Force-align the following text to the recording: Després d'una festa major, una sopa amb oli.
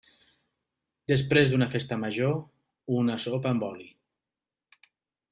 Després 1.11 1.51
d'una 1.51 1.67
festa 1.75 1.97
major, 2.03 2.33
una 3.01 3.17
sopa 3.27 3.51
amb 3.53 3.67
oli. 3.71 3.87